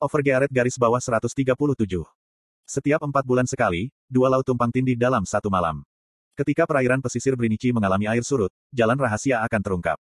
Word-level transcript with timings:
Overgearet 0.00 0.48
garis 0.48 0.80
bawah 0.80 0.96
137. 0.96 1.28
Setiap 2.64 3.04
empat 3.04 3.20
bulan 3.20 3.44
sekali, 3.44 3.92
dua 4.08 4.32
laut 4.32 4.48
tumpang 4.48 4.72
tindih 4.72 4.96
dalam 4.96 5.28
satu 5.28 5.52
malam. 5.52 5.84
Ketika 6.32 6.64
perairan 6.64 7.04
pesisir 7.04 7.36
Brinichi 7.36 7.68
mengalami 7.68 8.08
air 8.08 8.24
surut, 8.24 8.48
jalan 8.72 8.96
rahasia 8.96 9.44
akan 9.44 9.60
terungkap. 9.60 10.00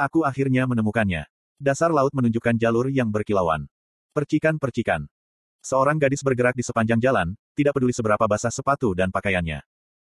Aku 0.00 0.24
akhirnya 0.24 0.64
menemukannya. 0.64 1.28
Dasar 1.60 1.92
laut 1.92 2.16
menunjukkan 2.16 2.56
jalur 2.56 2.88
yang 2.88 3.12
berkilauan. 3.12 3.68
Percikan-percikan. 4.16 5.04
Seorang 5.60 6.00
gadis 6.00 6.24
bergerak 6.24 6.56
di 6.56 6.64
sepanjang 6.64 6.96
jalan, 6.96 7.36
tidak 7.52 7.76
peduli 7.76 7.92
seberapa 7.92 8.24
basah 8.24 8.48
sepatu 8.48 8.96
dan 8.96 9.12
pakaiannya. 9.12 9.60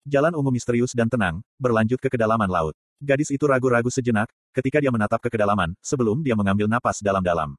Jalan 0.07 0.39
ungu 0.39 0.55
misterius 0.55 0.95
dan 0.95 1.11
tenang, 1.11 1.43
berlanjut 1.59 1.99
ke 1.99 2.07
kedalaman 2.07 2.47
laut. 2.47 2.79
Gadis 3.03 3.35
itu 3.35 3.51
ragu-ragu 3.51 3.91
sejenak, 3.91 4.31
ketika 4.55 4.79
dia 4.79 4.95
menatap 4.95 5.19
ke 5.19 5.27
kedalaman, 5.27 5.75
sebelum 5.83 6.23
dia 6.23 6.39
mengambil 6.39 6.71
napas 6.71 7.03
dalam-dalam. 7.03 7.59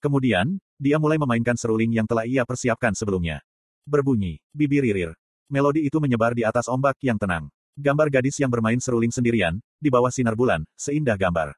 Kemudian, 0.00 0.56
dia 0.80 0.96
mulai 0.96 1.20
memainkan 1.20 1.54
seruling 1.60 1.92
yang 1.92 2.08
telah 2.08 2.24
ia 2.24 2.40
persiapkan 2.48 2.96
sebelumnya. 2.96 3.44
Berbunyi, 3.84 4.40
bibiririr. 4.56 5.12
Melodi 5.52 5.84
itu 5.84 6.00
menyebar 6.00 6.32
di 6.32 6.40
atas 6.40 6.72
ombak 6.72 6.96
yang 7.04 7.20
tenang. 7.20 7.52
Gambar 7.76 8.08
gadis 8.08 8.40
yang 8.40 8.48
bermain 8.48 8.80
seruling 8.80 9.12
sendirian, 9.12 9.60
di 9.76 9.92
bawah 9.92 10.08
sinar 10.08 10.32
bulan, 10.32 10.64
seindah 10.80 11.20
gambar. 11.20 11.52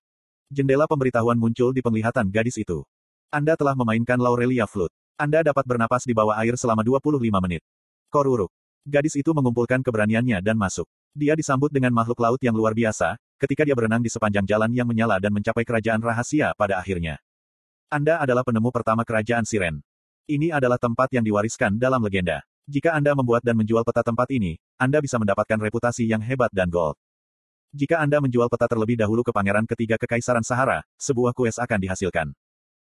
Jendela 0.51 0.91
pemberitahuan 0.91 1.39
muncul 1.39 1.71
di 1.71 1.81
penglihatan 1.81 2.29
gadis 2.35 2.59
itu. 2.59 2.83
Anda 3.31 3.55
telah 3.55 3.79
memainkan 3.79 4.19
Laurelia 4.19 4.67
Flute. 4.67 4.93
Anda 5.17 5.41
dapat 5.47 5.65
bernapas 5.65 6.03
di 6.03 6.13
bawah 6.13 6.35
air 6.37 6.59
selama 6.59 6.83
25 6.83 7.23
menit. 7.41 7.63
Koruruk. 8.11 8.51
Gadis 8.83 9.17
itu 9.17 9.31
mengumpulkan 9.31 9.81
keberaniannya 9.81 10.43
dan 10.43 10.59
masuk. 10.59 10.91
Dia 11.15 11.39
disambut 11.39 11.71
dengan 11.71 11.95
makhluk 11.95 12.19
laut 12.19 12.41
yang 12.43 12.59
luar 12.59 12.75
biasa, 12.75 13.15
ketika 13.39 13.63
dia 13.63 13.79
berenang 13.79 14.03
di 14.03 14.11
sepanjang 14.11 14.45
jalan 14.45 14.69
yang 14.75 14.85
menyala 14.85 15.23
dan 15.23 15.31
mencapai 15.31 15.63
kerajaan 15.63 16.03
rahasia 16.03 16.53
pada 16.59 16.77
akhirnya. 16.83 17.23
Anda 17.93 18.25
adalah 18.25 18.41
penemu 18.41 18.73
pertama 18.73 19.05
kerajaan 19.05 19.45
Siren. 19.45 19.85
Ini 20.25 20.49
adalah 20.49 20.81
tempat 20.81 21.13
yang 21.13 21.21
diwariskan 21.29 21.77
dalam 21.77 22.01
legenda. 22.01 22.41
Jika 22.65 22.97
Anda 22.97 23.13
membuat 23.13 23.45
dan 23.45 23.53
menjual 23.53 23.85
peta 23.85 24.01
tempat 24.01 24.33
ini, 24.33 24.57
Anda 24.81 25.05
bisa 25.05 25.21
mendapatkan 25.21 25.61
reputasi 25.61 26.09
yang 26.09 26.25
hebat 26.25 26.49
dan 26.57 26.73
gold. 26.73 26.97
Jika 27.77 28.01
Anda 28.01 28.25
menjual 28.25 28.49
peta 28.49 28.65
terlebih 28.65 28.97
dahulu 28.97 29.21
ke 29.21 29.29
pangeran 29.29 29.69
ketiga 29.69 30.01
Kekaisaran 30.01 30.41
Sahara, 30.41 30.81
sebuah 30.97 31.37
kues 31.37 31.61
akan 31.61 31.79
dihasilkan. 31.85 32.33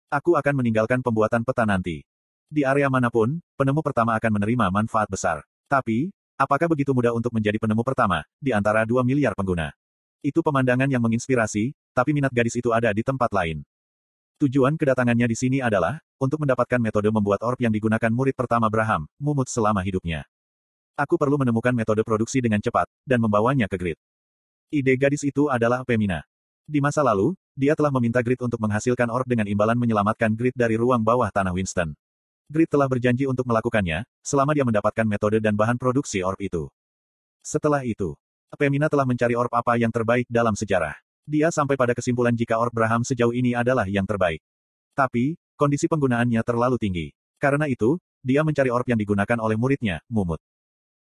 Aku 0.08 0.32
akan 0.32 0.64
meninggalkan 0.64 1.04
pembuatan 1.04 1.44
peta 1.44 1.68
nanti. 1.68 2.00
Di 2.48 2.64
area 2.64 2.88
mana 2.88 3.12
pun, 3.12 3.36
penemu 3.60 3.84
pertama 3.84 4.16
akan 4.16 4.32
menerima 4.40 4.72
manfaat 4.72 5.12
besar. 5.12 5.44
Tapi, 5.68 6.08
apakah 6.40 6.72
begitu 6.72 6.96
mudah 6.96 7.12
untuk 7.12 7.36
menjadi 7.36 7.60
penemu 7.60 7.84
pertama, 7.84 8.24
di 8.40 8.56
antara 8.56 8.88
2 8.88 9.04
miliar 9.04 9.36
pengguna? 9.36 9.76
Itu 10.24 10.40
pemandangan 10.40 10.88
yang 10.88 11.04
menginspirasi, 11.04 11.76
tapi 11.92 12.16
minat 12.16 12.32
gadis 12.32 12.56
itu 12.56 12.72
ada 12.72 12.96
di 12.96 13.04
tempat 13.04 13.28
lain. 13.28 13.60
Tujuan 14.36 14.76
kedatangannya 14.76 15.32
di 15.32 15.36
sini 15.36 15.58
adalah, 15.64 15.96
untuk 16.20 16.44
mendapatkan 16.44 16.76
metode 16.76 17.08
membuat 17.08 17.40
orb 17.40 17.56
yang 17.56 17.72
digunakan 17.72 18.12
murid 18.12 18.36
pertama 18.36 18.68
Braham, 18.68 19.08
Mumut 19.16 19.48
selama 19.48 19.80
hidupnya. 19.80 20.28
Aku 20.92 21.16
perlu 21.16 21.40
menemukan 21.40 21.72
metode 21.72 22.04
produksi 22.04 22.44
dengan 22.44 22.60
cepat, 22.60 22.84
dan 23.08 23.24
membawanya 23.24 23.64
ke 23.64 23.80
Grid. 23.80 23.98
Ide 24.68 24.92
gadis 25.00 25.24
itu 25.24 25.48
adalah 25.48 25.88
Pemina. 25.88 26.20
Di 26.68 26.84
masa 26.84 27.00
lalu, 27.00 27.32
dia 27.56 27.72
telah 27.72 27.88
meminta 27.88 28.20
Grid 28.20 28.36
untuk 28.44 28.60
menghasilkan 28.60 29.08
orb 29.08 29.24
dengan 29.24 29.48
imbalan 29.48 29.80
menyelamatkan 29.80 30.36
Grid 30.36 30.52
dari 30.52 30.76
ruang 30.76 31.00
bawah 31.00 31.32
tanah 31.32 31.56
Winston. 31.56 31.96
Grid 32.52 32.68
telah 32.68 32.92
berjanji 32.92 33.24
untuk 33.24 33.48
melakukannya, 33.48 34.04
selama 34.20 34.52
dia 34.52 34.68
mendapatkan 34.68 35.08
metode 35.08 35.40
dan 35.40 35.56
bahan 35.56 35.80
produksi 35.80 36.20
orb 36.20 36.36
itu. 36.44 36.68
Setelah 37.40 37.88
itu, 37.88 38.12
Pemina 38.52 38.92
telah 38.92 39.08
mencari 39.08 39.32
orb 39.32 39.48
apa 39.56 39.80
yang 39.80 39.88
terbaik 39.88 40.28
dalam 40.28 40.52
sejarah. 40.52 41.05
Dia 41.26 41.50
sampai 41.50 41.74
pada 41.74 41.90
kesimpulan 41.90 42.30
jika 42.38 42.54
Orb 42.54 42.70
Braham 42.70 43.02
sejauh 43.02 43.34
ini 43.34 43.50
adalah 43.50 43.90
yang 43.90 44.06
terbaik. 44.06 44.38
Tapi, 44.94 45.34
kondisi 45.58 45.90
penggunaannya 45.90 46.40
terlalu 46.46 46.78
tinggi. 46.78 47.10
Karena 47.36 47.66
itu, 47.66 48.00
dia 48.24 48.46
mencari 48.46 48.70
orb 48.70 48.86
yang 48.88 48.96
digunakan 48.96 49.38
oleh 49.42 49.58
muridnya, 49.60 50.00
Mumut. 50.08 50.40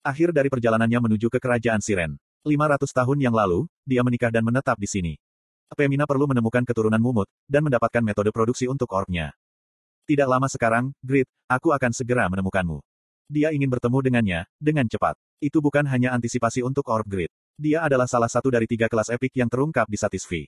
Akhir 0.01 0.33
dari 0.33 0.47
perjalanannya 0.49 0.99
menuju 1.03 1.27
ke 1.29 1.37
kerajaan 1.37 1.83
Siren. 1.83 2.17
500 2.47 2.91
tahun 2.91 3.17
yang 3.21 3.35
lalu, 3.35 3.67
dia 3.83 4.01
menikah 4.01 4.31
dan 4.31 4.41
menetap 4.41 4.79
di 4.79 4.89
sini. 4.89 5.13
Pemina 5.75 6.07
perlu 6.07 6.31
menemukan 6.31 6.63
keturunan 6.63 7.01
Mumut, 7.01 7.27
dan 7.45 7.67
mendapatkan 7.67 7.99
metode 7.99 8.31
produksi 8.31 8.71
untuk 8.71 8.87
orbnya. 8.95 9.35
Tidak 10.05 10.29
lama 10.29 10.45
sekarang, 10.45 10.93
Grit, 11.01 11.25
aku 11.49 11.73
akan 11.73 11.91
segera 11.91 12.29
menemukanmu. 12.29 12.79
Dia 13.27 13.49
ingin 13.49 13.67
bertemu 13.67 13.97
dengannya, 14.05 14.39
dengan 14.61 14.85
cepat. 14.85 15.17
Itu 15.41 15.59
bukan 15.59 15.89
hanya 15.89 16.13
antisipasi 16.13 16.61
untuk 16.61 16.85
orb 16.87 17.03
Grit. 17.09 17.33
Dia 17.55 17.87
adalah 17.87 18.03
salah 18.03 18.27
satu 18.27 18.51
dari 18.51 18.67
tiga 18.67 18.91
kelas 18.91 19.07
epik 19.15 19.31
yang 19.39 19.47
terungkap 19.47 19.87
di 19.87 19.95
Satisfy. 19.95 20.43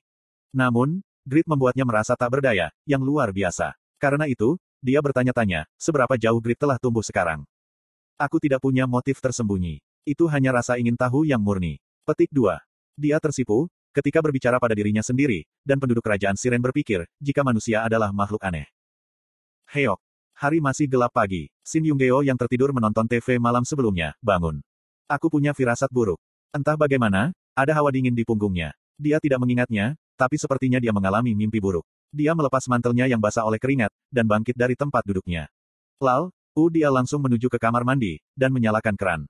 Namun, 0.52 1.00
Grid 1.24 1.48
membuatnya 1.48 1.88
merasa 1.88 2.20
tak 2.20 2.36
berdaya, 2.36 2.68
yang 2.84 3.00
luar 3.00 3.32
biasa. 3.32 3.76
Karena 3.96 4.28
itu, 4.28 4.60
dia 4.84 5.00
bertanya-tanya, 5.00 5.72
seberapa 5.80 6.20
jauh 6.20 6.40
Grid 6.44 6.60
telah 6.60 6.76
tumbuh 6.76 7.04
sekarang. 7.04 7.48
Aku 8.20 8.44
tidak 8.44 8.60
punya 8.60 8.84
motif 8.84 9.24
tersembunyi. 9.24 9.80
Itu 10.04 10.28
hanya 10.28 10.60
rasa 10.60 10.76
ingin 10.76 11.00
tahu 11.00 11.24
yang 11.24 11.40
murni. 11.40 11.80
Petik 12.04 12.28
2. 12.36 12.60
Dia 13.00 13.24
tersipu, 13.24 13.72
ketika 13.96 14.20
berbicara 14.20 14.60
pada 14.60 14.76
dirinya 14.76 15.04
sendiri, 15.04 15.48
dan 15.64 15.80
penduduk 15.80 16.04
kerajaan 16.04 16.36
Siren 16.36 16.60
berpikir, 16.60 17.08
jika 17.24 17.40
manusia 17.44 17.88
adalah 17.88 18.12
makhluk 18.12 18.44
aneh. 18.44 18.68
Heok. 19.72 20.00
Hari 20.38 20.60
masih 20.60 20.92
gelap 20.92 21.16
pagi. 21.16 21.48
Sin 21.64 21.88
Yunggeo 21.88 22.20
yang 22.20 22.36
tertidur 22.36 22.76
menonton 22.76 23.08
TV 23.08 23.40
malam 23.40 23.64
sebelumnya, 23.64 24.14
bangun. 24.20 24.60
Aku 25.08 25.32
punya 25.32 25.56
firasat 25.56 25.88
buruk. 25.88 26.20
Entah 26.58 26.74
bagaimana, 26.74 27.38
ada 27.54 27.70
hawa 27.78 27.94
dingin 27.94 28.18
di 28.18 28.26
punggungnya. 28.26 28.74
Dia 28.98 29.22
tidak 29.22 29.38
mengingatnya, 29.46 29.94
tapi 30.18 30.42
sepertinya 30.42 30.82
dia 30.82 30.90
mengalami 30.90 31.38
mimpi 31.38 31.62
buruk. 31.62 31.86
Dia 32.10 32.34
melepas 32.34 32.66
mantelnya 32.66 33.06
yang 33.06 33.22
basah 33.22 33.46
oleh 33.46 33.62
keringat, 33.62 33.94
dan 34.10 34.26
bangkit 34.26 34.58
dari 34.58 34.74
tempat 34.74 35.06
duduknya. 35.06 35.54
Lal, 36.02 36.34
U 36.58 36.74
dia 36.74 36.90
langsung 36.90 37.22
menuju 37.22 37.46
ke 37.46 37.62
kamar 37.62 37.86
mandi, 37.86 38.18
dan 38.34 38.50
menyalakan 38.50 38.98
keran. 38.98 39.22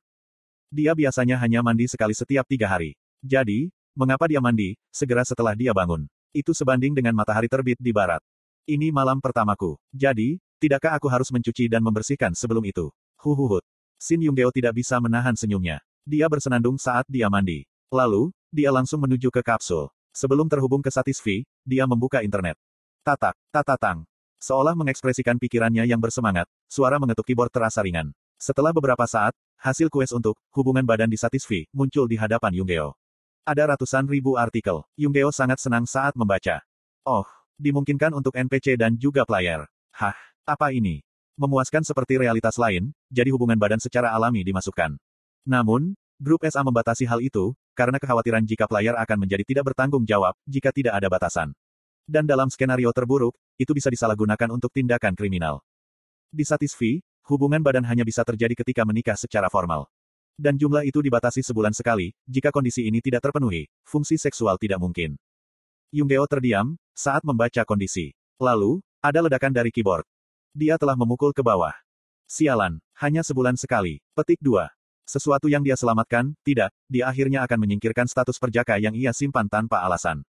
Dia 0.72 0.96
biasanya 0.96 1.36
hanya 1.44 1.60
mandi 1.60 1.92
sekali 1.92 2.16
setiap 2.16 2.48
tiga 2.48 2.72
hari. 2.72 2.96
Jadi, 3.20 3.76
mengapa 3.92 4.24
dia 4.32 4.40
mandi, 4.40 4.80
segera 4.88 5.28
setelah 5.28 5.52
dia 5.52 5.76
bangun? 5.76 6.08
Itu 6.32 6.56
sebanding 6.56 6.96
dengan 6.96 7.12
matahari 7.12 7.52
terbit 7.52 7.76
di 7.84 7.92
barat. 7.92 8.24
Ini 8.64 8.88
malam 8.96 9.20
pertamaku. 9.20 9.76
Jadi, 9.92 10.40
tidakkah 10.64 10.96
aku 10.96 11.12
harus 11.12 11.28
mencuci 11.28 11.68
dan 11.68 11.84
membersihkan 11.84 12.32
sebelum 12.32 12.64
itu? 12.64 12.88
Huhuhut. 13.20 13.68
Sin 14.00 14.24
Yunggeo 14.24 14.48
tidak 14.56 14.80
bisa 14.80 14.96
menahan 15.04 15.36
senyumnya. 15.36 15.84
Dia 16.08 16.32
bersenandung 16.32 16.80
saat 16.80 17.04
dia 17.12 17.28
mandi. 17.28 17.68
Lalu, 17.92 18.32
dia 18.48 18.72
langsung 18.72 19.04
menuju 19.04 19.28
ke 19.28 19.44
kapsul. 19.44 19.92
Sebelum 20.16 20.48
terhubung 20.48 20.80
ke 20.80 20.88
Satisfy, 20.88 21.44
dia 21.68 21.84
membuka 21.84 22.24
internet. 22.24 22.56
Tatak, 23.04 23.36
tatatang. 23.52 24.08
Seolah 24.40 24.72
mengekspresikan 24.72 25.36
pikirannya 25.36 25.84
yang 25.84 26.00
bersemangat, 26.00 26.48
suara 26.72 26.96
mengetuk 26.96 27.28
keyboard 27.28 27.52
terasa 27.52 27.84
ringan. 27.84 28.16
Setelah 28.40 28.72
beberapa 28.72 29.04
saat, 29.04 29.36
hasil 29.60 29.92
kues 29.92 30.16
untuk 30.16 30.40
hubungan 30.56 30.88
badan 30.88 31.12
di 31.12 31.20
Satisfy 31.20 31.68
muncul 31.76 32.08
di 32.08 32.16
hadapan 32.16 32.56
Yunggeo. 32.56 32.96
Ada 33.44 33.76
ratusan 33.76 34.08
ribu 34.08 34.40
artikel. 34.40 34.88
Yunggeo 34.96 35.36
sangat 35.36 35.60
senang 35.60 35.84
saat 35.84 36.16
membaca. 36.16 36.64
Oh, 37.04 37.28
dimungkinkan 37.60 38.16
untuk 38.16 38.40
NPC 38.40 38.80
dan 38.80 38.96
juga 38.96 39.28
player. 39.28 39.68
Hah, 39.92 40.16
apa 40.48 40.72
ini? 40.72 41.04
Memuaskan 41.36 41.84
seperti 41.84 42.16
realitas 42.16 42.56
lain, 42.56 42.96
jadi 43.12 43.28
hubungan 43.36 43.60
badan 43.60 43.84
secara 43.84 44.16
alami 44.16 44.48
dimasukkan. 44.48 44.96
Namun, 45.48 45.96
grup 46.20 46.44
SA 46.44 46.60
membatasi 46.60 47.08
hal 47.08 47.24
itu, 47.24 47.56
karena 47.72 47.96
kekhawatiran 48.04 48.44
jika 48.44 48.68
player 48.68 49.00
akan 49.00 49.24
menjadi 49.24 49.48
tidak 49.48 49.72
bertanggung 49.72 50.04
jawab, 50.04 50.36
jika 50.44 50.76
tidak 50.76 51.00
ada 51.00 51.08
batasan. 51.08 51.56
Dan 52.04 52.28
dalam 52.28 52.52
skenario 52.52 52.92
terburuk, 52.92 53.32
itu 53.56 53.72
bisa 53.72 53.88
disalahgunakan 53.88 54.52
untuk 54.52 54.76
tindakan 54.76 55.16
kriminal. 55.16 55.64
Di 56.28 56.44
Satisfy, 56.44 57.00
hubungan 57.32 57.64
badan 57.64 57.88
hanya 57.88 58.04
bisa 58.04 58.28
terjadi 58.28 58.60
ketika 58.60 58.84
menikah 58.84 59.16
secara 59.16 59.48
formal. 59.48 59.88
Dan 60.36 60.60
jumlah 60.60 60.84
itu 60.84 61.00
dibatasi 61.00 61.42
sebulan 61.42 61.72
sekali, 61.72 62.12
jika 62.28 62.52
kondisi 62.52 62.84
ini 62.84 63.00
tidak 63.00 63.26
terpenuhi, 63.26 63.72
fungsi 63.88 64.20
seksual 64.20 64.60
tidak 64.60 64.78
mungkin. 64.84 65.16
Yunggeo 65.90 66.28
terdiam, 66.28 66.76
saat 66.92 67.24
membaca 67.24 67.64
kondisi. 67.64 68.12
Lalu, 68.38 68.84
ada 69.00 69.24
ledakan 69.24 69.56
dari 69.56 69.72
keyboard. 69.72 70.04
Dia 70.52 70.76
telah 70.76 70.94
memukul 71.00 71.32
ke 71.32 71.42
bawah. 71.42 71.74
Sialan, 72.28 72.84
hanya 73.00 73.24
sebulan 73.24 73.56
sekali. 73.56 74.04
Petik 74.14 74.38
2. 74.44 74.77
Sesuatu 75.08 75.48
yang 75.48 75.64
dia 75.64 75.80
selamatkan, 75.80 76.36
tidak, 76.44 76.76
dia 76.92 77.08
akhirnya 77.08 77.40
akan 77.48 77.64
menyingkirkan 77.64 78.12
status 78.12 78.36
perjaka 78.36 78.76
yang 78.76 78.92
ia 78.92 79.16
simpan 79.16 79.48
tanpa 79.48 79.80
alasan. 79.88 80.20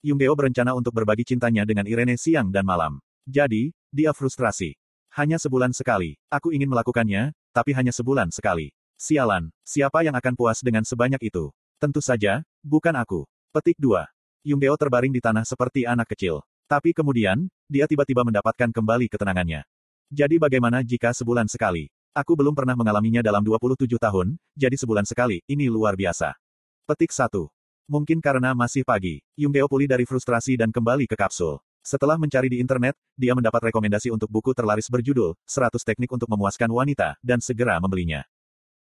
Yunggeo 0.00 0.32
berencana 0.32 0.72
untuk 0.72 0.96
berbagi 0.96 1.28
cintanya 1.28 1.68
dengan 1.68 1.84
Irene 1.84 2.16
siang 2.16 2.48
dan 2.48 2.64
malam. 2.64 2.96
Jadi, 3.28 3.76
dia 3.92 4.16
frustrasi. 4.16 4.72
Hanya 5.12 5.36
sebulan 5.36 5.76
sekali. 5.76 6.16
Aku 6.32 6.48
ingin 6.48 6.72
melakukannya, 6.72 7.36
tapi 7.52 7.76
hanya 7.76 7.92
sebulan 7.92 8.32
sekali. 8.32 8.72
Sialan, 8.96 9.52
siapa 9.68 10.00
yang 10.00 10.16
akan 10.16 10.32
puas 10.32 10.64
dengan 10.64 10.88
sebanyak 10.88 11.20
itu? 11.28 11.52
Tentu 11.76 12.00
saja, 12.00 12.40
bukan 12.64 12.96
aku. 12.96 13.28
Petik 13.52 13.76
2. 13.76 14.08
Yunggeo 14.48 14.80
terbaring 14.80 15.12
di 15.12 15.20
tanah 15.20 15.44
seperti 15.44 15.84
anak 15.84 16.08
kecil. 16.08 16.40
Tapi 16.72 16.96
kemudian, 16.96 17.52
dia 17.68 17.84
tiba-tiba 17.84 18.24
mendapatkan 18.24 18.72
kembali 18.72 19.12
ketenangannya. 19.12 19.68
Jadi 20.08 20.40
bagaimana 20.40 20.80
jika 20.80 21.12
sebulan 21.12 21.52
sekali? 21.52 21.92
Aku 22.12 22.36
belum 22.36 22.52
pernah 22.52 22.76
mengalaminya 22.76 23.24
dalam 23.24 23.40
27 23.40 23.88
tahun, 23.96 24.36
jadi 24.52 24.76
sebulan 24.76 25.08
sekali, 25.08 25.40
ini 25.48 25.72
luar 25.72 25.96
biasa. 25.96 26.36
Petik 26.84 27.08
1. 27.08 27.48
Mungkin 27.88 28.20
karena 28.20 28.52
masih 28.52 28.84
pagi, 28.84 29.24
Yunggeo 29.32 29.64
pulih 29.64 29.88
dari 29.88 30.04
frustrasi 30.04 30.60
dan 30.60 30.68
kembali 30.68 31.08
ke 31.08 31.16
kapsul. 31.16 31.56
Setelah 31.80 32.20
mencari 32.20 32.52
di 32.52 32.60
internet, 32.60 33.00
dia 33.16 33.32
mendapat 33.32 33.72
rekomendasi 33.72 34.12
untuk 34.12 34.28
buku 34.28 34.52
terlaris 34.52 34.92
berjudul 34.92 35.40
100 35.48 35.72
Teknik 35.80 36.12
untuk 36.12 36.28
Memuaskan 36.28 36.68
Wanita, 36.68 37.16
dan 37.24 37.40
segera 37.40 37.80
membelinya. 37.80 38.28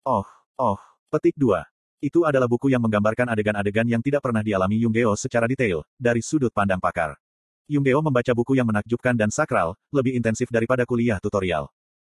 Oh, 0.00 0.24
oh, 0.56 0.80
petik 1.12 1.36
2. 1.36 1.60
Itu 2.00 2.24
adalah 2.24 2.48
buku 2.48 2.72
yang 2.72 2.80
menggambarkan 2.80 3.28
adegan-adegan 3.36 3.84
yang 3.84 4.00
tidak 4.00 4.24
pernah 4.24 4.40
dialami 4.40 4.80
Yunggeo 4.80 5.12
secara 5.12 5.44
detail, 5.44 5.84
dari 6.00 6.24
sudut 6.24 6.56
pandang 6.56 6.80
pakar. 6.80 7.20
Yunggeo 7.68 8.00
membaca 8.00 8.32
buku 8.32 8.56
yang 8.56 8.64
menakjubkan 8.64 9.12
dan 9.12 9.28
sakral, 9.28 9.76
lebih 9.92 10.16
intensif 10.16 10.48
daripada 10.48 10.88
kuliah 10.88 11.20
tutorial. 11.20 11.68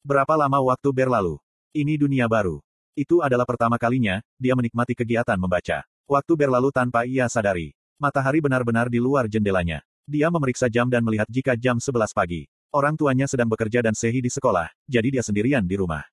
Berapa 0.04 0.36
lama 0.36 0.60
waktu 0.60 0.92
berlalu? 0.92 1.40
Ini 1.72 1.96
dunia 1.96 2.28
baru. 2.28 2.60
Itu 2.92 3.24
adalah 3.24 3.48
pertama 3.48 3.80
kalinya, 3.80 4.20
dia 4.36 4.52
menikmati 4.52 4.92
kegiatan 4.92 5.40
membaca. 5.40 5.80
Waktu 6.04 6.32
berlalu 6.36 6.68
tanpa 6.68 7.08
ia 7.08 7.24
sadari. 7.24 7.72
Matahari 7.96 8.44
benar-benar 8.44 8.92
di 8.92 9.00
luar 9.00 9.32
jendelanya. 9.32 9.80
Dia 10.04 10.28
memeriksa 10.28 10.68
jam 10.68 10.92
dan 10.92 11.00
melihat 11.00 11.24
jika 11.32 11.56
jam 11.56 11.80
11 11.80 12.12
pagi. 12.12 12.44
Orang 12.68 13.00
tuanya 13.00 13.24
sedang 13.24 13.48
bekerja 13.48 13.80
dan 13.80 13.96
Sehi 13.96 14.20
di 14.20 14.28
sekolah, 14.28 14.68
jadi 14.84 15.08
dia 15.08 15.22
sendirian 15.24 15.64
di 15.64 15.80
rumah. 15.80 16.04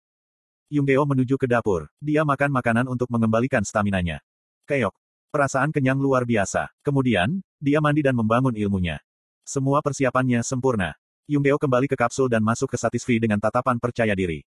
Yunggeo 0.72 1.04
menuju 1.04 1.36
ke 1.36 1.44
dapur. 1.44 1.92
Dia 2.00 2.24
makan 2.24 2.48
makanan 2.48 2.88
untuk 2.88 3.12
mengembalikan 3.12 3.68
staminanya. 3.68 4.24
Keok. 4.72 4.96
Perasaan 5.36 5.76
kenyang 5.76 6.00
luar 6.00 6.24
biasa. 6.24 6.72
Kemudian, 6.80 7.44
dia 7.60 7.84
mandi 7.84 8.08
dan 8.08 8.16
membangun 8.16 8.56
ilmunya. 8.56 9.04
Semua 9.44 9.84
persiapannya 9.84 10.40
sempurna. 10.48 10.96
Yunggeo 11.32 11.56
kembali 11.56 11.88
ke 11.88 11.96
kapsul 11.96 12.28
dan 12.28 12.44
masuk 12.44 12.76
ke 12.76 12.76
Satisfi 12.76 13.16
dengan 13.16 13.40
tatapan 13.40 13.80
percaya 13.80 14.12
diri. 14.12 14.44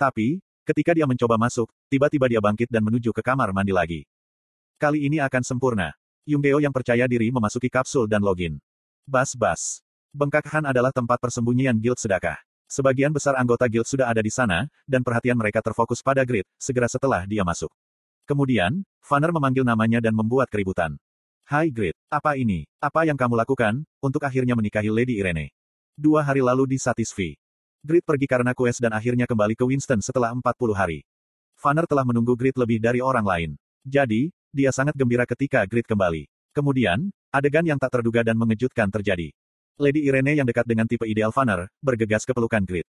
Tapi, 0.00 0.40
ketika 0.64 0.96
dia 0.96 1.04
mencoba 1.04 1.36
masuk, 1.36 1.68
tiba-tiba 1.92 2.24
dia 2.24 2.40
bangkit 2.40 2.72
dan 2.72 2.80
menuju 2.80 3.12
ke 3.12 3.20
kamar 3.20 3.52
mandi 3.52 3.68
lagi. 3.68 4.08
Kali 4.80 5.04
ini 5.04 5.20
akan 5.20 5.44
sempurna. 5.44 5.92
Yunggeo 6.24 6.56
yang 6.56 6.72
percaya 6.72 7.04
diri 7.04 7.28
memasuki 7.28 7.68
kapsul 7.68 8.08
dan 8.08 8.24
login. 8.24 8.56
Bas-bas. 9.04 9.84
Bengkak 10.08 10.48
Han 10.56 10.72
adalah 10.72 10.88
tempat 10.88 11.20
persembunyian 11.20 11.76
guild 11.76 12.00
sedekah. 12.00 12.40
Sebagian 12.64 13.12
besar 13.12 13.36
anggota 13.36 13.68
guild 13.68 13.84
sudah 13.84 14.08
ada 14.08 14.24
di 14.24 14.32
sana, 14.32 14.72
dan 14.88 15.04
perhatian 15.04 15.36
mereka 15.36 15.60
terfokus 15.60 16.00
pada 16.00 16.24
Grid, 16.24 16.48
segera 16.56 16.88
setelah 16.88 17.28
dia 17.28 17.44
masuk. 17.44 17.68
Kemudian, 18.24 18.80
Vanner 19.04 19.36
memanggil 19.36 19.68
namanya 19.68 20.00
dan 20.00 20.16
membuat 20.16 20.48
keributan. 20.48 20.96
Hai 21.44 21.68
Grid, 21.68 21.92
apa 22.08 22.40
ini? 22.40 22.64
Apa 22.80 23.04
yang 23.04 23.20
kamu 23.20 23.36
lakukan, 23.36 23.84
untuk 24.00 24.24
akhirnya 24.24 24.56
menikahi 24.56 24.88
Lady 24.88 25.20
Irene? 25.20 25.52
Dua 25.92 26.24
hari 26.24 26.40
lalu 26.40 26.72
di 26.72 26.78
Satisfi. 26.80 27.36
Grid 27.84 28.08
pergi 28.08 28.24
karena 28.24 28.56
quest 28.56 28.80
dan 28.80 28.96
akhirnya 28.96 29.28
kembali 29.28 29.52
ke 29.52 29.60
Winston 29.60 30.00
setelah 30.00 30.32
40 30.32 30.40
hari. 30.72 31.04
Vanner 31.60 31.84
telah 31.84 32.00
menunggu 32.00 32.32
Grid 32.32 32.56
lebih 32.56 32.80
dari 32.80 33.04
orang 33.04 33.28
lain. 33.28 33.50
Jadi, 33.84 34.32
dia 34.48 34.72
sangat 34.72 34.96
gembira 34.96 35.28
ketika 35.28 35.60
Grid 35.68 35.84
kembali. 35.84 36.24
Kemudian, 36.56 37.12
adegan 37.28 37.68
yang 37.68 37.76
tak 37.76 38.00
terduga 38.00 38.24
dan 38.24 38.40
mengejutkan 38.40 38.88
terjadi. 38.88 39.36
Lady 39.76 40.08
Irene 40.08 40.32
yang 40.32 40.48
dekat 40.48 40.64
dengan 40.64 40.88
tipe 40.88 41.04
ideal 41.04 41.28
Vanner, 41.28 41.68
bergegas 41.84 42.24
ke 42.24 42.32
pelukan 42.32 42.64
Grid. 42.64 42.88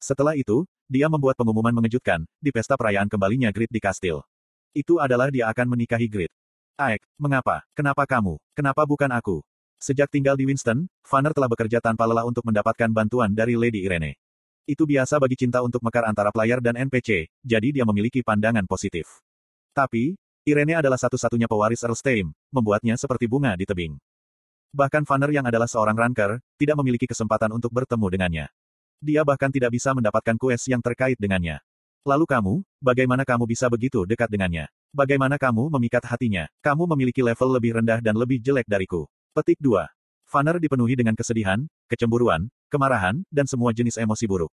Setelah 0.00 0.32
itu, 0.32 0.64
dia 0.88 1.12
membuat 1.12 1.36
pengumuman 1.36 1.76
mengejutkan, 1.76 2.24
di 2.40 2.48
pesta 2.48 2.80
perayaan 2.80 3.12
kembalinya 3.12 3.52
Grid 3.52 3.68
di 3.68 3.78
kastil. 3.78 4.24
Itu 4.72 5.04
adalah 5.04 5.28
dia 5.28 5.52
akan 5.52 5.76
menikahi 5.76 6.08
Grid. 6.08 6.32
Aek, 6.80 7.04
mengapa? 7.20 7.60
Kenapa 7.76 8.08
kamu? 8.08 8.40
Kenapa 8.56 8.88
bukan 8.88 9.12
aku? 9.12 9.44
Sejak 9.82 10.14
tinggal 10.14 10.38
di 10.38 10.46
Winston, 10.46 10.86
Vanner 11.02 11.34
telah 11.34 11.50
bekerja 11.50 11.82
tanpa 11.82 12.06
lelah 12.06 12.22
untuk 12.22 12.46
mendapatkan 12.46 12.86
bantuan 12.94 13.34
dari 13.34 13.58
Lady 13.58 13.82
Irene. 13.82 14.14
Itu 14.62 14.86
biasa 14.86 15.18
bagi 15.18 15.34
cinta 15.34 15.58
untuk 15.58 15.82
mekar 15.82 16.06
antara 16.06 16.30
player 16.30 16.62
dan 16.62 16.78
NPC, 16.78 17.26
jadi 17.42 17.68
dia 17.74 17.82
memiliki 17.82 18.22
pandangan 18.22 18.62
positif. 18.62 19.10
Tapi, 19.74 20.14
Irene 20.46 20.78
adalah 20.78 20.94
satu-satunya 21.02 21.50
pewaris 21.50 21.82
Earl 21.82 21.98
Steam, 21.98 22.30
membuatnya 22.54 22.94
seperti 22.94 23.26
bunga 23.26 23.58
di 23.58 23.66
tebing. 23.66 23.98
Bahkan 24.70 25.02
Vanner 25.02 25.34
yang 25.34 25.50
adalah 25.50 25.66
seorang 25.66 25.98
ranker, 25.98 26.38
tidak 26.62 26.78
memiliki 26.78 27.10
kesempatan 27.10 27.50
untuk 27.50 27.74
bertemu 27.74 28.06
dengannya. 28.06 28.46
Dia 29.02 29.26
bahkan 29.26 29.50
tidak 29.50 29.74
bisa 29.74 29.90
mendapatkan 29.98 30.38
kues 30.38 30.62
yang 30.70 30.78
terkait 30.78 31.18
dengannya. 31.18 31.58
Lalu 32.06 32.30
kamu, 32.30 32.54
bagaimana 32.78 33.26
kamu 33.26 33.50
bisa 33.50 33.66
begitu 33.66 34.06
dekat 34.06 34.30
dengannya? 34.30 34.70
Bagaimana 34.94 35.42
kamu 35.42 35.74
memikat 35.74 36.06
hatinya? 36.06 36.46
Kamu 36.62 36.86
memiliki 36.94 37.18
level 37.18 37.58
lebih 37.58 37.82
rendah 37.82 37.98
dan 37.98 38.14
lebih 38.14 38.38
jelek 38.38 38.70
dariku. 38.70 39.10
Petik 39.32 39.56
2. 39.64 39.88
Vanner 40.28 40.60
dipenuhi 40.60 40.92
dengan 40.92 41.16
kesedihan, 41.16 41.64
kecemburuan, 41.88 42.52
kemarahan, 42.68 43.24
dan 43.32 43.48
semua 43.48 43.72
jenis 43.72 43.96
emosi 43.96 44.28
buruk. 44.28 44.52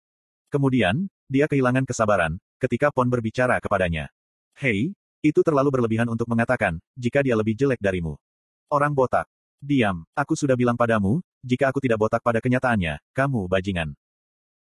Kemudian, 0.52 1.08
dia 1.32 1.48
kehilangan 1.48 1.88
kesabaran, 1.88 2.36
ketika 2.60 2.92
Pon 2.92 3.08
berbicara 3.08 3.56
kepadanya. 3.56 4.12
Hei, 4.52 4.92
itu 5.24 5.40
terlalu 5.40 5.80
berlebihan 5.80 6.04
untuk 6.12 6.28
mengatakan, 6.28 6.76
jika 6.92 7.24
dia 7.24 7.32
lebih 7.32 7.56
jelek 7.56 7.80
darimu. 7.80 8.20
Orang 8.68 8.92
botak. 8.92 9.24
Diam, 9.64 10.04
aku 10.12 10.36
sudah 10.36 10.52
bilang 10.52 10.76
padamu, 10.76 11.24
jika 11.40 11.72
aku 11.72 11.80
tidak 11.80 11.96
botak 11.96 12.20
pada 12.20 12.44
kenyataannya, 12.44 13.00
kamu 13.16 13.48
bajingan. 13.48 13.96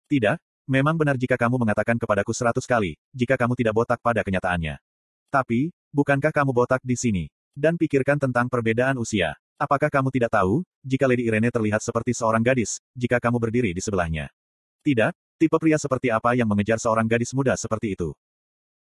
Tidak, 0.07 0.39
memang 0.63 0.95
benar 0.95 1.19
jika 1.19 1.35
kamu 1.35 1.59
mengatakan 1.59 1.99
kepadaku 1.99 2.31
seratus 2.31 2.63
kali, 2.63 2.95
jika 3.11 3.35
kamu 3.35 3.51
tidak 3.59 3.75
botak 3.75 3.99
pada 3.99 4.23
kenyataannya. 4.23 4.79
Tapi, 5.27 5.75
bukankah 5.91 6.31
kamu 6.31 6.55
botak 6.55 6.79
di 6.87 6.95
sini? 6.95 7.27
Dan 7.51 7.75
pikirkan 7.75 8.15
tentang 8.15 8.47
perbedaan 8.47 8.95
usia. 8.95 9.35
Apakah 9.55 9.87
kamu 9.87 10.11
tidak 10.11 10.35
tahu, 10.35 10.67
jika 10.83 11.07
Lady 11.07 11.31
Irene 11.31 11.47
terlihat 11.47 11.79
seperti 11.79 12.11
seorang 12.11 12.43
gadis, 12.43 12.83
jika 12.91 13.23
kamu 13.23 13.39
berdiri 13.39 13.71
di 13.71 13.79
sebelahnya? 13.79 14.27
Tidak, 14.83 15.15
tipe 15.39 15.55
pria 15.55 15.79
seperti 15.79 16.11
apa 16.11 16.35
yang 16.35 16.43
mengejar 16.51 16.75
seorang 16.75 17.07
gadis 17.07 17.31
muda 17.31 17.55
seperti 17.55 17.95
itu? 17.95 18.11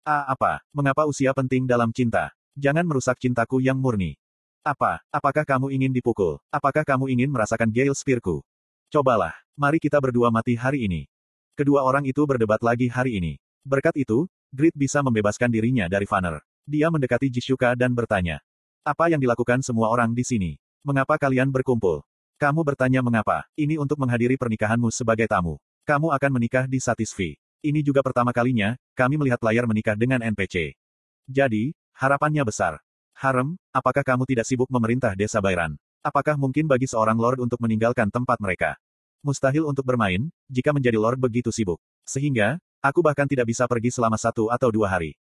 Ah, 0.05 0.29
apa? 0.29 0.61
Mengapa 0.69 1.09
usia 1.09 1.33
penting 1.33 1.65
dalam 1.65 1.89
cinta? 1.89 2.29
Jangan 2.53 2.85
merusak 2.85 3.17
cintaku 3.17 3.57
yang 3.65 3.81
murni. 3.81 4.13
Apa? 4.61 5.01
Apakah 5.09 5.41
kamu 5.41 5.73
ingin 5.73 5.89
dipukul? 5.89 6.37
Apakah 6.53 6.85
kamu 6.85 7.09
ingin 7.17 7.33
merasakan 7.33 7.73
Gale 7.73 7.97
Spearku? 7.97 8.45
Cobalah. 8.93 9.33
Mari 9.57 9.81
kita 9.81 9.97
berdua 9.97 10.29
mati 10.29 10.53
hari 10.53 10.85
ini. 10.85 11.09
Kedua 11.57 11.81
orang 11.81 12.05
itu 12.05 12.21
berdebat 12.29 12.61
lagi 12.61 12.93
hari 12.93 13.17
ini. 13.17 13.41
Berkat 13.65 13.97
itu, 13.97 14.29
Grid 14.53 14.77
bisa 14.77 15.01
membebaskan 15.01 15.49
dirinya 15.49 15.89
dari 15.89 16.05
Vanner. 16.05 16.45
Dia 16.69 16.93
mendekati 16.93 17.25
Jishuka 17.25 17.73
dan 17.73 17.97
bertanya. 17.97 18.37
Apa 18.87 19.11
yang 19.11 19.19
dilakukan 19.19 19.59
semua 19.59 19.91
orang 19.91 20.15
di 20.15 20.23
sini? 20.23 20.55
Mengapa 20.87 21.19
kalian 21.19 21.51
berkumpul? 21.51 21.99
Kamu 22.39 22.63
bertanya 22.63 23.03
mengapa. 23.03 23.43
Ini 23.59 23.75
untuk 23.75 23.99
menghadiri 23.99 24.39
pernikahanmu 24.39 24.87
sebagai 24.95 25.27
tamu. 25.27 25.59
Kamu 25.83 26.15
akan 26.15 26.31
menikah 26.39 26.63
di 26.63 26.79
Satisfi. 26.79 27.35
Ini 27.59 27.83
juga 27.83 27.99
pertama 27.99 28.31
kalinya, 28.31 28.79
kami 28.95 29.19
melihat 29.19 29.43
layar 29.43 29.67
menikah 29.67 29.99
dengan 29.99 30.23
NPC. 30.23 30.79
Jadi, 31.27 31.75
harapannya 31.91 32.47
besar. 32.47 32.79
Harem, 33.19 33.59
apakah 33.75 33.99
kamu 33.99 34.23
tidak 34.23 34.47
sibuk 34.47 34.71
memerintah 34.71 35.11
desa 35.11 35.43
Bairan? 35.43 35.75
Apakah 35.99 36.39
mungkin 36.39 36.63
bagi 36.63 36.87
seorang 36.87 37.19
lord 37.19 37.43
untuk 37.43 37.59
meninggalkan 37.59 38.07
tempat 38.07 38.39
mereka? 38.39 38.79
Mustahil 39.19 39.67
untuk 39.67 39.83
bermain, 39.83 40.31
jika 40.47 40.71
menjadi 40.71 40.95
lord 40.95 41.19
begitu 41.19 41.51
sibuk. 41.51 41.83
Sehingga, 42.07 42.63
aku 42.79 43.03
bahkan 43.03 43.27
tidak 43.27 43.51
bisa 43.51 43.67
pergi 43.67 43.91
selama 43.91 44.15
satu 44.15 44.47
atau 44.47 44.71
dua 44.71 44.87
hari. 44.87 45.19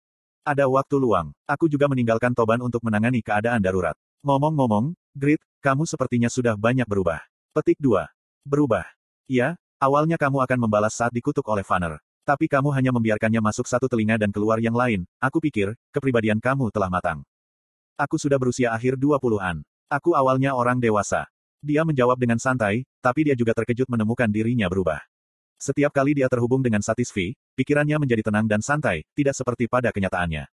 Ada 0.46 0.70
waktu 0.70 1.02
luang. 1.02 1.34
Aku 1.50 1.66
juga 1.66 1.90
meninggalkan 1.90 2.30
Toban 2.30 2.62
untuk 2.62 2.78
menangani 2.86 3.18
keadaan 3.18 3.58
darurat. 3.58 3.98
Ngomong-ngomong, 4.22 4.94
Grit, 5.10 5.42
kamu 5.58 5.90
sepertinya 5.90 6.30
sudah 6.30 6.54
banyak 6.54 6.86
berubah. 6.86 7.18
Petik 7.50 7.82
2. 7.82 8.06
Berubah. 8.46 8.86
Ya, 9.26 9.58
awalnya 9.82 10.14
kamu 10.14 10.46
akan 10.46 10.58
membalas 10.62 10.94
saat 10.94 11.10
dikutuk 11.10 11.42
oleh 11.50 11.66
Vanner. 11.66 11.98
Tapi 12.22 12.46
kamu 12.46 12.70
hanya 12.78 12.94
membiarkannya 12.94 13.42
masuk 13.42 13.66
satu 13.66 13.90
telinga 13.90 14.22
dan 14.22 14.30
keluar 14.30 14.62
yang 14.62 14.78
lain. 14.78 15.02
Aku 15.18 15.42
pikir, 15.42 15.74
kepribadian 15.90 16.38
kamu 16.38 16.70
telah 16.70 16.94
matang. 16.94 17.26
Aku 17.98 18.14
sudah 18.14 18.38
berusia 18.38 18.70
akhir 18.70 19.02
20-an. 19.02 19.66
Aku 19.90 20.14
awalnya 20.14 20.54
orang 20.54 20.78
dewasa. 20.78 21.26
Dia 21.58 21.82
menjawab 21.82 22.22
dengan 22.22 22.38
santai, 22.38 22.86
tapi 23.02 23.26
dia 23.26 23.34
juga 23.34 23.50
terkejut 23.50 23.90
menemukan 23.90 24.30
dirinya 24.30 24.70
berubah. 24.70 25.02
Setiap 25.58 25.90
kali 25.90 26.14
dia 26.14 26.30
terhubung 26.30 26.62
dengan 26.62 26.86
Satisfi, 26.86 27.34
pikirannya 27.56 27.96
menjadi 27.96 28.28
tenang 28.28 28.44
dan 28.44 28.60
santai, 28.60 29.08
tidak 29.16 29.32
seperti 29.32 29.64
pada 29.66 29.88
kenyataannya. 29.90 30.44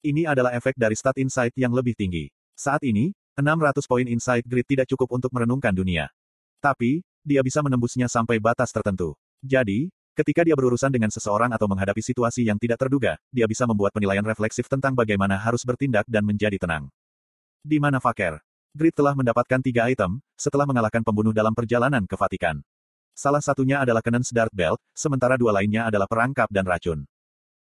Ini 0.00 0.32
adalah 0.32 0.56
efek 0.56 0.80
dari 0.80 0.96
stat 0.96 1.20
insight 1.20 1.52
yang 1.60 1.76
lebih 1.76 1.92
tinggi. 1.92 2.32
Saat 2.56 2.80
ini, 2.88 3.12
600 3.36 3.84
poin 3.84 4.08
insight 4.08 4.48
grid 4.48 4.64
tidak 4.64 4.88
cukup 4.88 5.20
untuk 5.20 5.30
merenungkan 5.36 5.76
dunia. 5.76 6.08
Tapi, 6.64 7.04
dia 7.20 7.44
bisa 7.44 7.60
menembusnya 7.60 8.08
sampai 8.08 8.40
batas 8.40 8.72
tertentu. 8.72 9.12
Jadi, 9.44 9.92
Ketika 10.10 10.42
dia 10.44 10.58
berurusan 10.58 10.90
dengan 10.90 11.08
seseorang 11.08 11.54
atau 11.54 11.64
menghadapi 11.70 12.02
situasi 12.02 12.44
yang 12.44 12.58
tidak 12.60 12.82
terduga, 12.82 13.16
dia 13.30 13.46
bisa 13.46 13.64
membuat 13.64 13.94
penilaian 13.94 14.26
refleksif 14.26 14.66
tentang 14.66 14.92
bagaimana 14.92 15.38
harus 15.38 15.62
bertindak 15.64 16.04
dan 16.10 16.26
menjadi 16.26 16.58
tenang. 16.60 16.92
Di 17.62 17.80
mana 17.80 18.02
Faker? 18.02 18.42
Grid 18.76 18.92
telah 18.92 19.14
mendapatkan 19.16 19.64
tiga 19.64 19.88
item, 19.88 20.18
setelah 20.34 20.68
mengalahkan 20.68 21.00
pembunuh 21.06 21.32
dalam 21.32 21.54
perjalanan 21.56 22.04
ke 22.04 22.20
Vatikan. 22.20 22.60
Salah 23.20 23.44
satunya 23.44 23.84
adalah 23.84 24.00
Canon's 24.00 24.32
Dart 24.32 24.48
Belt, 24.48 24.80
sementara 24.96 25.36
dua 25.36 25.52
lainnya 25.52 25.92
adalah 25.92 26.08
perangkap 26.08 26.48
dan 26.48 26.64
racun. 26.64 27.04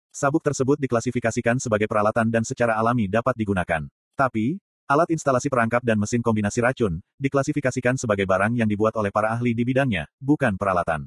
Sabuk 0.10 0.41
tersebut 0.41 0.81
diklasifikasikan 0.81 1.62
sebagai 1.62 1.86
peralatan 1.86 2.33
dan 2.33 2.41
secara 2.41 2.74
alami 2.74 3.05
dapat 3.05 3.38
digunakan. 3.38 3.86
Tapi, 4.17 4.57
alat 4.89 5.13
instalasi 5.13 5.53
perangkap 5.53 5.86
dan 5.86 6.01
mesin 6.01 6.25
kombinasi 6.25 6.57
racun, 6.57 7.05
diklasifikasikan 7.22 8.01
sebagai 8.01 8.25
barang 8.25 8.57
yang 8.57 8.65
dibuat 8.65 8.98
oleh 8.98 9.13
para 9.13 9.29
ahli 9.29 9.53
di 9.53 9.62
bidangnya, 9.62 10.10
bukan 10.17 10.57
peralatan 10.57 11.05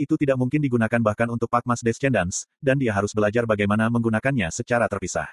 itu 0.00 0.16
tidak 0.16 0.40
mungkin 0.40 0.64
digunakan 0.64 0.96
bahkan 1.04 1.28
untuk 1.28 1.52
Pakmas 1.52 1.84
Descendants, 1.84 2.48
dan 2.56 2.80
dia 2.80 2.96
harus 2.96 3.12
belajar 3.12 3.44
bagaimana 3.44 3.92
menggunakannya 3.92 4.48
secara 4.48 4.88
terpisah. 4.88 5.28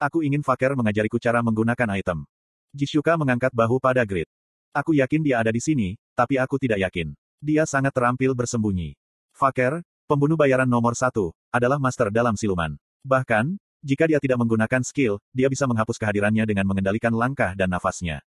Aku 0.00 0.24
ingin 0.24 0.40
Faker 0.40 0.72
mengajariku 0.72 1.20
cara 1.20 1.44
menggunakan 1.44 2.00
item. 2.00 2.24
Jishuka 2.72 3.20
mengangkat 3.20 3.52
bahu 3.52 3.76
pada 3.76 4.00
Grid. 4.08 4.24
Aku 4.72 4.96
yakin 4.96 5.20
dia 5.20 5.44
ada 5.44 5.52
di 5.52 5.60
sini, 5.60 6.00
tapi 6.16 6.40
aku 6.40 6.56
tidak 6.56 6.80
yakin. 6.88 7.12
Dia 7.42 7.66
sangat 7.66 7.90
terampil 7.90 8.38
bersembunyi. 8.38 8.94
Faker, 9.34 9.82
pembunuh 10.06 10.38
bayaran 10.38 10.70
nomor 10.70 10.94
satu, 10.94 11.34
adalah 11.50 11.82
master 11.82 12.14
dalam 12.14 12.38
siluman. 12.38 12.78
Bahkan, 13.02 13.58
jika 13.82 14.06
dia 14.06 14.22
tidak 14.22 14.38
menggunakan 14.38 14.86
skill, 14.86 15.18
dia 15.34 15.50
bisa 15.50 15.66
menghapus 15.66 15.98
kehadirannya 15.98 16.46
dengan 16.46 16.70
mengendalikan 16.70 17.10
langkah 17.10 17.50
dan 17.58 17.74
nafasnya. 17.74 18.22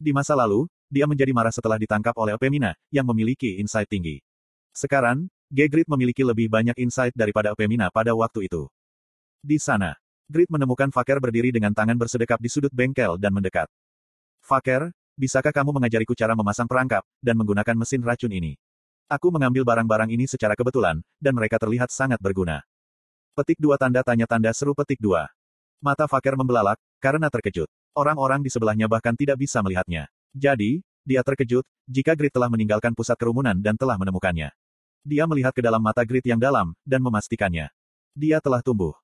Di 0.00 0.16
masa 0.16 0.32
lalu, 0.32 0.64
dia 0.88 1.04
menjadi 1.04 1.28
marah 1.36 1.52
setelah 1.52 1.76
ditangkap 1.76 2.16
oleh 2.16 2.40
Epemina, 2.40 2.72
yang 2.88 3.04
memiliki 3.04 3.60
insight 3.60 3.84
tinggi. 3.84 4.24
Sekarang, 4.72 5.28
Gegrit 5.52 5.84
memiliki 5.84 6.24
lebih 6.24 6.48
banyak 6.48 6.80
insight 6.80 7.12
daripada 7.12 7.52
Epemina 7.52 7.92
pada 7.92 8.16
waktu 8.16 8.48
itu. 8.48 8.64
Di 9.44 9.60
sana, 9.60 9.92
Grit 10.24 10.48
menemukan 10.48 10.88
Faker 10.88 11.20
berdiri 11.20 11.52
dengan 11.52 11.76
tangan 11.76 11.96
bersedekap 12.00 12.40
di 12.40 12.48
sudut 12.48 12.72
bengkel 12.72 13.20
dan 13.20 13.32
mendekat. 13.32 13.68
Faker, 14.40 14.92
bisakah 15.18 15.50
kamu 15.50 15.74
mengajariku 15.74 16.14
cara 16.14 16.38
memasang 16.38 16.70
perangkap, 16.70 17.02
dan 17.18 17.34
menggunakan 17.34 17.74
mesin 17.74 17.98
racun 18.06 18.30
ini? 18.30 18.54
Aku 19.10 19.34
mengambil 19.34 19.66
barang-barang 19.66 20.14
ini 20.14 20.30
secara 20.30 20.54
kebetulan, 20.54 21.02
dan 21.18 21.34
mereka 21.34 21.58
terlihat 21.58 21.90
sangat 21.90 22.22
berguna. 22.22 22.62
Petik 23.34 23.58
dua 23.58 23.74
tanda 23.74 24.06
tanya 24.06 24.30
tanda 24.30 24.54
seru 24.54 24.78
petik 24.78 25.02
dua. 25.02 25.26
Mata 25.82 26.06
Faker 26.06 26.38
membelalak, 26.38 26.78
karena 27.02 27.26
terkejut. 27.26 27.66
Orang-orang 27.94 28.42
di 28.42 28.50
sebelahnya 28.50 28.86
bahkan 28.86 29.14
tidak 29.14 29.38
bisa 29.42 29.58
melihatnya. 29.62 30.10
Jadi, 30.34 30.82
dia 31.06 31.22
terkejut, 31.22 31.62
jika 31.86 32.18
Grit 32.18 32.34
telah 32.34 32.50
meninggalkan 32.50 32.92
pusat 32.92 33.14
kerumunan 33.14 33.54
dan 33.56 33.78
telah 33.78 33.94
menemukannya. 33.94 34.50
Dia 35.06 35.24
melihat 35.30 35.54
ke 35.54 35.62
dalam 35.62 35.80
mata 35.80 36.02
Grit 36.02 36.26
yang 36.26 36.42
dalam, 36.42 36.74
dan 36.82 36.98
memastikannya. 36.98 37.70
Dia 38.18 38.42
telah 38.42 38.58
tumbuh. 38.58 38.98